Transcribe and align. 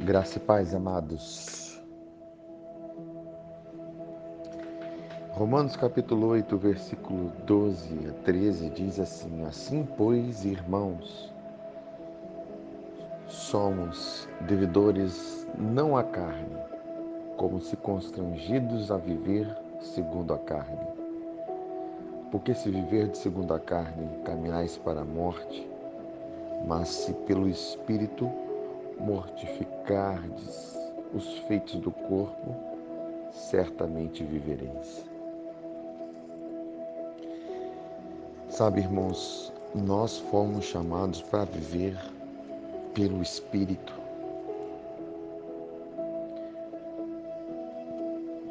Graça 0.00 0.38
e 0.38 0.40
paz, 0.40 0.72
amados. 0.72 1.82
Romanos 5.30 5.74
capítulo 5.76 6.28
8, 6.28 6.56
versículo 6.56 7.32
12 7.44 8.08
a 8.08 8.12
13 8.22 8.70
diz 8.70 9.00
assim: 9.00 9.44
Assim, 9.44 9.86
pois, 9.96 10.44
irmãos, 10.44 11.34
somos 13.26 14.28
devedores 14.42 15.44
não 15.58 15.96
à 15.96 16.04
carne, 16.04 16.56
como 17.36 17.60
se 17.60 17.76
constrangidos 17.76 18.92
a 18.92 18.98
viver 18.98 19.48
segundo 19.80 20.32
a 20.32 20.38
carne. 20.38 20.86
Porque 22.30 22.54
se 22.54 22.70
viver 22.70 23.08
de 23.08 23.18
segundo 23.18 23.52
a 23.52 23.58
carne, 23.58 24.08
caminhais 24.24 24.78
para 24.78 25.00
a 25.00 25.04
morte, 25.04 25.68
mas 26.68 26.88
se 26.88 27.12
pelo 27.12 27.48
Espírito 27.48 28.30
mortificardes 29.00 30.76
os 31.14 31.38
feitos 31.40 31.76
do 31.76 31.90
corpo, 31.90 32.54
certamente 33.32 34.24
vivereis. 34.24 35.04
Sabe, 38.48 38.80
irmãos, 38.80 39.52
nós 39.74 40.18
fomos 40.18 40.64
chamados 40.64 41.22
para 41.22 41.44
viver 41.44 41.96
pelo 42.94 43.22
Espírito. 43.22 43.92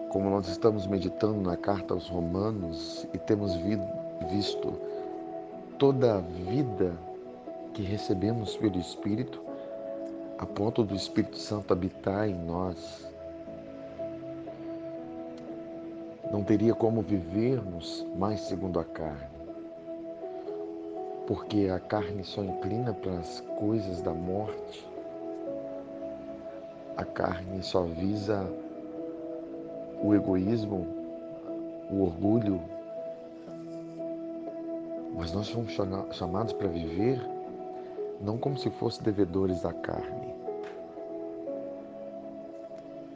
Como 0.09 0.29
nós 0.29 0.47
estamos 0.47 0.87
meditando 0.87 1.41
na 1.41 1.57
carta 1.57 1.93
aos 1.93 2.07
Romanos 2.07 3.05
e 3.13 3.17
temos 3.17 3.53
visto 4.31 4.73
toda 5.77 6.15
a 6.15 6.21
vida 6.21 6.97
que 7.73 7.81
recebemos 7.81 8.55
pelo 8.55 8.79
Espírito, 8.79 9.41
a 10.37 10.45
ponto 10.45 10.83
do 10.83 10.95
Espírito 10.95 11.37
Santo 11.37 11.73
habitar 11.73 12.29
em 12.29 12.35
nós, 12.35 13.07
não 16.31 16.43
teria 16.43 16.75
como 16.75 17.01
vivermos 17.01 18.05
mais 18.15 18.41
segundo 18.41 18.79
a 18.79 18.83
carne, 18.83 19.37
porque 21.25 21.69
a 21.73 21.79
carne 21.79 22.23
só 22.23 22.43
inclina 22.43 22.93
para 22.93 23.13
as 23.13 23.41
coisas 23.57 24.01
da 24.01 24.13
morte, 24.13 24.87
a 26.95 27.03
carne 27.03 27.63
só 27.63 27.83
visa 27.83 28.47
o 30.03 30.13
egoísmo, 30.13 30.85
o 31.89 32.03
orgulho, 32.03 32.61
mas 35.15 35.31
nós 35.31 35.47
somos 35.47 35.73
chamados 36.11 36.53
para 36.53 36.67
viver 36.67 37.19
não 38.21 38.37
como 38.37 38.57
se 38.57 38.69
fossem 38.71 39.03
devedores 39.03 39.61
da 39.61 39.73
carne. 39.73 40.26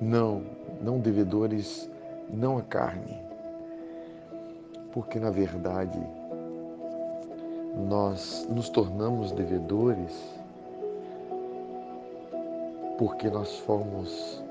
Não, 0.02 0.42
não 0.82 1.00
devedores, 1.00 1.90
não 2.28 2.58
a 2.58 2.62
carne. 2.64 3.22
Porque 4.92 5.20
na 5.20 5.30
verdade 5.30 6.00
nós 7.88 8.46
nos 8.50 8.68
tornamos 8.70 9.32
devedores 9.32 10.42
porque 13.02 13.32
nós 13.32 13.58
fomos 13.62 14.44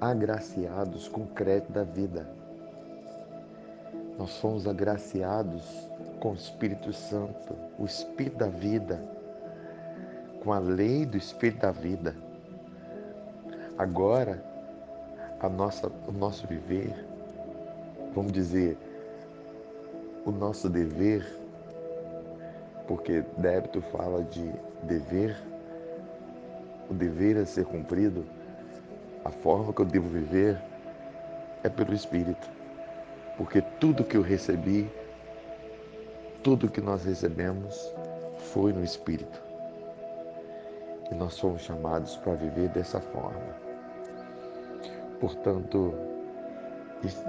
agraciados 0.00 1.08
com 1.08 1.20
o 1.20 1.26
crédito 1.26 1.72
da 1.72 1.84
vida. 1.84 2.26
Nós 4.18 4.38
fomos 4.38 4.66
agraciados 4.66 5.62
com 6.20 6.30
o 6.30 6.34
Espírito 6.34 6.90
Santo, 6.90 7.54
o 7.78 7.84
Espírito 7.84 8.38
da 8.38 8.48
vida, 8.48 8.98
com 10.42 10.54
a 10.54 10.58
lei 10.58 11.04
do 11.04 11.18
Espírito 11.18 11.60
da 11.60 11.70
vida. 11.70 12.23
Agora, 13.78 14.42
a 15.40 15.48
nossa, 15.48 15.90
o 16.06 16.12
nosso 16.12 16.46
viver, 16.46 16.92
vamos 18.14 18.32
dizer, 18.32 18.76
o 20.24 20.30
nosso 20.30 20.68
dever, 20.68 21.26
porque 22.86 23.24
débito 23.38 23.80
fala 23.82 24.22
de 24.24 24.52
dever, 24.82 25.36
o 26.90 26.94
dever 26.94 27.36
a 27.38 27.46
ser 27.46 27.64
cumprido, 27.64 28.24
a 29.24 29.30
forma 29.30 29.72
que 29.72 29.80
eu 29.80 29.86
devo 29.86 30.08
viver 30.08 30.58
é 31.62 31.68
pelo 31.68 31.94
Espírito 31.94 32.54
porque 33.36 33.60
tudo 33.80 34.04
que 34.04 34.16
eu 34.16 34.22
recebi, 34.22 34.90
tudo 36.42 36.68
que 36.70 36.80
nós 36.80 37.04
recebemos 37.04 37.92
foi 38.52 38.72
no 38.72 38.84
Espírito. 38.84 39.42
E 41.10 41.14
nós 41.14 41.34
somos 41.34 41.62
chamados 41.62 42.16
para 42.18 42.34
viver 42.34 42.68
dessa 42.70 43.00
forma. 43.00 43.73
Portanto, 45.20 45.94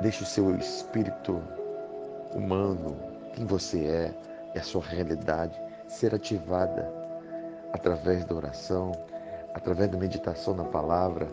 deixe 0.01 0.23
o 0.23 0.25
seu 0.25 0.55
espírito 0.55 1.41
humano, 2.33 2.95
quem 3.33 3.45
você 3.45 3.85
é, 3.85 4.13
e 4.55 4.59
a 4.59 4.63
sua 4.63 4.81
realidade 4.81 5.59
ser 5.87 6.15
ativada 6.15 6.91
através 7.73 8.25
da 8.25 8.35
oração, 8.35 8.91
através 9.53 9.89
da 9.89 9.97
meditação 9.97 10.53
na 10.53 10.63
palavra, 10.65 11.27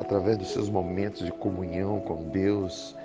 através 0.00 0.36
dos 0.36 0.52
seus 0.52 0.68
momentos 0.68 1.24
de 1.24 1.32
comunhão 1.32 2.00
com 2.00 2.28
Deus, 2.28 2.96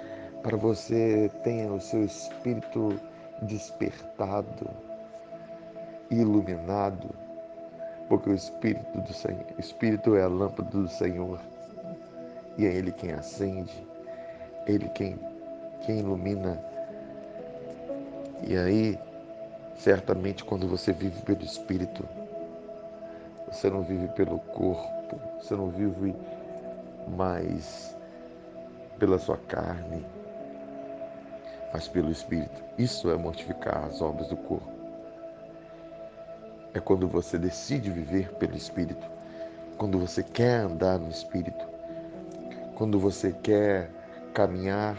para 0.44 0.58
você 0.58 1.30
tenha 1.44 1.72
o 1.72 1.82
seu 1.82 2.04
espírito 2.04 3.00
despertado, 3.42 4.70
iluminado, 6.10 7.10
porque 8.10 8.30
o 8.30 8.34
espírito 8.34 9.00
do 9.00 9.14
Senhor, 9.14 9.46
espírito 9.58 10.16
é 10.16 10.24
a 10.24 10.28
lâmpada 10.28 10.70
do 10.70 10.88
Senhor 10.88 11.40
e 12.58 12.66
é 12.66 12.74
ele 12.74 12.92
quem 12.92 13.14
acende, 13.14 13.88
ele 14.68 14.90
quem 14.90 15.18
quem 15.86 16.00
ilumina. 16.00 16.60
E 18.46 18.58
aí, 18.58 19.00
certamente 19.76 20.44
quando 20.44 20.68
você 20.68 20.92
vive 20.92 21.22
pelo 21.22 21.44
espírito, 21.44 22.04
você 23.48 23.70
não 23.70 23.84
vive 23.84 24.08
pelo 24.10 24.40
corpo, 24.40 25.20
você 25.40 25.56
não 25.56 25.70
vive 25.70 26.16
mais 27.08 27.96
pela 29.00 29.18
sua 29.18 29.38
carne, 29.38 30.06
mas 31.74 31.88
pelo 31.88 32.12
Espírito. 32.12 32.64
Isso 32.78 33.10
é 33.10 33.16
mortificar 33.16 33.86
as 33.86 34.02
obras 34.02 34.28
do 34.28 34.38
corpo. 34.38 34.79
É 36.74 36.80
quando 36.80 37.08
você 37.08 37.38
decide 37.38 37.90
viver 37.90 38.30
pelo 38.34 38.56
Espírito, 38.56 39.06
quando 39.78 39.98
você 39.98 40.24
quer 40.24 40.62
andar 40.62 41.00
no 41.00 41.10
Espírito, 41.10 41.66
quando 42.76 43.00
você 43.00 43.32
quer 43.32 43.90
caminhar 44.34 44.98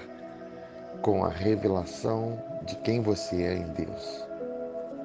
com 1.02 1.24
a 1.24 1.28
revelação 1.28 2.38
de 2.62 2.76
quem 2.76 3.00
você 3.00 3.42
é 3.42 3.54
em 3.54 3.68
Deus. 3.68 4.24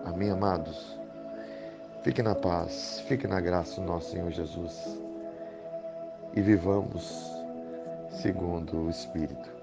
Amém, 0.05 0.29
amados? 0.29 0.97
Fique 2.03 2.21
na 2.21 2.35
paz, 2.35 3.03
fique 3.07 3.27
na 3.27 3.39
graça 3.39 3.81
do 3.81 3.87
nosso 3.87 4.11
Senhor 4.11 4.29
Jesus 4.31 4.99
e 6.35 6.41
vivamos 6.41 7.31
segundo 8.09 8.85
o 8.85 8.89
Espírito. 8.89 9.54